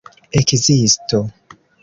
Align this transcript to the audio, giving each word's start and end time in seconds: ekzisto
ekzisto 0.39 1.19